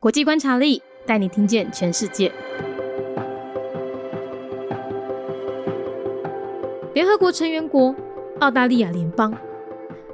[0.00, 2.32] 国际观察力带你听见全世界。
[6.94, 7.94] 联合国成员国
[8.38, 9.30] 澳大利亚联邦，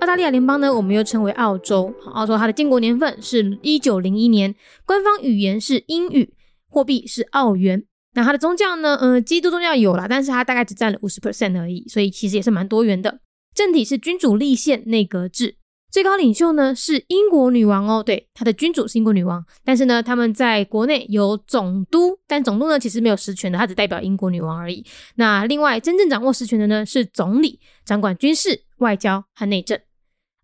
[0.01, 1.95] 澳大利亚联邦呢，我们又称为澳洲。
[2.14, 6.34] 澳洲它的建国年份是一九零一年，官方语言是英语，
[6.68, 7.84] 货币是澳元。
[8.14, 13.21] 那它的宗教呢，呃，基督宗教有啦，但是它大概只占了五十 percent 而已，所以其实也是蛮多元的。
[13.55, 15.59] 政体是君主立宪内阁制。
[15.97, 24.85] 最高领袖呢是英国女王哦，对，她的君主是英国女王，但是呢，他们在国内有总督，但总督呢其实没有实权的，他只代表英国女王而已。
[25.14, 29.81] 那另外真正掌握实权的呢是总理，掌管军事、外交和内政。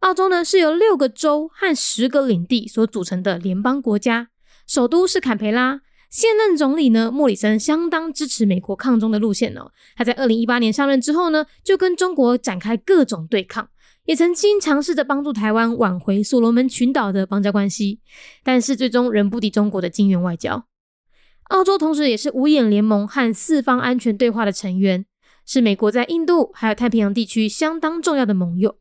[0.01, 4.29] 澳洲呢是由六个州和十个领地所组成的联邦国家，
[4.67, 5.83] 首都是坎培拉。
[6.09, 13.69] 现任总理呢莫里森相当支持美国抗中的路线哦，他在二零一八年上任之后呢，就跟中国展开各种对抗。
[14.05, 18.01] 也曾经尝试着帮助台湾挽回所罗门群岛的邦交关系，
[18.43, 20.67] 但是最终仍不敌中国的金援外交。
[21.51, 25.07] 澳洲同时也是五眼联盟和四方安全对话的成员，
[25.47, 28.79] 是美国在印度还有太平洋地区相当重要的盟友。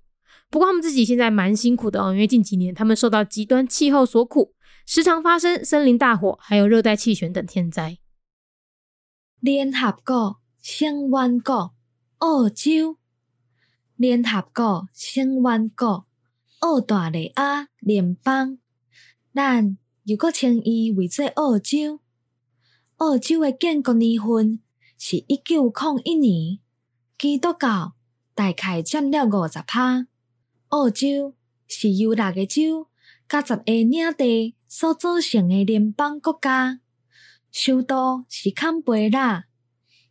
[0.50, 4.54] 不过他们自己现在蛮辛苦的哦，因为近几年他们受到极端气候所苦，
[4.86, 7.98] 时常发生森林大火，还有热带气旋等天灾。
[9.40, 11.74] 联合国成员国
[12.20, 13.01] 澳洲。
[14.02, 16.08] 联合国成员国
[16.58, 18.58] 澳大利亚联邦，
[19.32, 22.00] 咱又搁称伊为做澳洲。
[22.96, 24.60] 澳洲的建国年份
[24.98, 26.60] 是一九零一年，
[27.16, 27.94] 基督教
[28.34, 30.08] 大概占了五十趴。
[30.70, 31.36] 澳洲
[31.68, 32.88] 是由六个州
[33.30, 36.80] 加十个领地所组成的联邦国家，
[37.52, 39.46] 首都是堪培拉。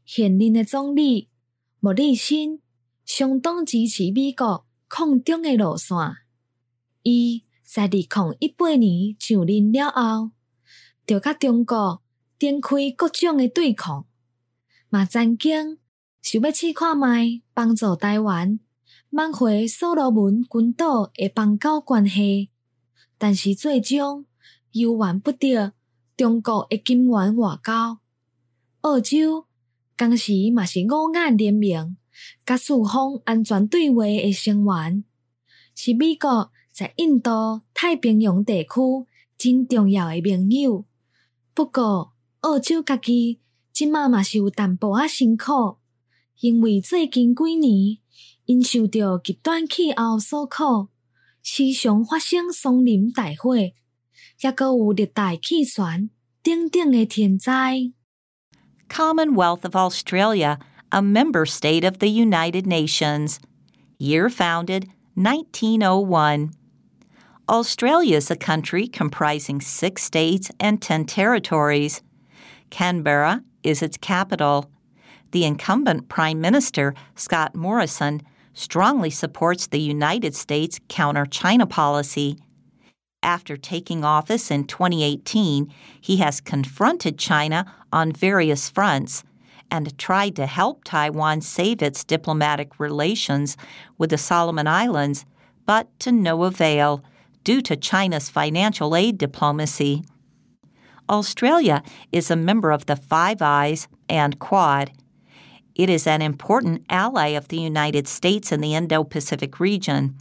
[0.04, 1.28] 现任的总理
[1.80, 2.60] 莫里森。
[3.12, 5.96] 相当支持美国抗中诶路线。
[7.02, 8.06] 伊在二零
[8.38, 10.30] 一八年上任了后，
[11.04, 12.00] 就甲中国
[12.38, 14.06] 展开各种诶对抗，
[14.90, 15.78] 嘛曾经
[16.22, 18.60] 想要试看卖帮助台湾
[19.10, 22.50] 挽回所罗门群岛诶邦交关系，
[23.18, 24.24] 但是最终
[24.70, 25.72] 犹原不得
[26.16, 27.98] 中国诶金援外交。
[28.82, 29.46] 澳洲
[29.96, 31.96] 当时嘛是五眼联盟。
[32.44, 35.04] 甲四方安全对话的成员，
[35.74, 38.70] 是美国在印度太平洋地区
[39.36, 40.84] 真重要的盟友。
[41.54, 43.40] 不过，澳洲家己
[43.72, 45.78] 即马嘛是有淡薄仔辛苦，
[46.40, 47.98] 因为最近几年
[48.46, 50.88] 因受到极端气候所苦，
[51.42, 56.10] 时常发生松林大火，也阁有热带气旋
[56.42, 57.92] 等等的天灾。
[58.88, 60.58] Commonwealth of Australia.
[60.92, 63.38] A member state of the United Nations.
[63.98, 66.52] Year founded 1901.
[67.48, 72.02] Australia is a country comprising six states and 10 territories.
[72.70, 74.70] Canberra is its capital.
[75.32, 82.36] The incumbent Prime Minister, Scott Morrison, strongly supports the United States counter China policy.
[83.22, 89.22] After taking office in 2018, he has confronted China on various fronts
[89.70, 93.56] and tried to help Taiwan save its diplomatic relations
[93.98, 95.24] with the Solomon Islands,
[95.66, 97.04] but to no avail
[97.44, 100.04] due to China's financial aid diplomacy.
[101.08, 101.82] Australia
[102.12, 104.92] is a member of the Five Eyes and Quad.
[105.74, 110.16] It is an important ally of the United States in the Indo Pacific region.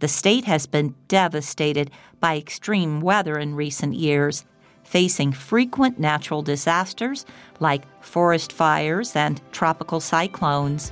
[0.00, 4.44] The state has been devastated by extreme weather in recent years
[4.91, 7.23] facing frequent natural disasters
[7.59, 10.89] like forest fires and tropical cyclones.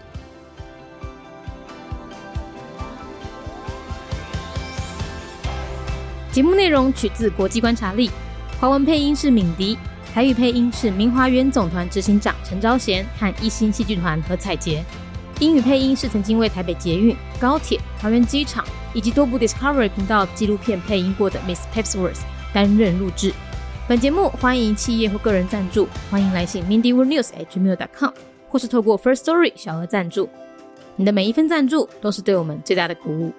[6.31, 8.11] 节目内容取自国际观察力，
[8.59, 9.78] 华文配音是敏迪，
[10.13, 14.83] 台语配音是明华园总团执行长陈昭贤和一星戏剧团何彩杰，
[15.39, 22.19] 英语配音是曾经为台北捷运、高铁、桃园机场以及多部 Discovery 频道纪录片配音过的 Miss Pepsworth
[22.51, 23.33] 担任录制。
[23.90, 28.10] 本节目欢迎企业或个人赞助，欢迎来信 mindyworldnews@gmail.com，
[28.48, 30.28] 或是透过 First Story 小额赞助。
[30.94, 33.32] 你的每一份赞助都是对我们最大的鼓舞。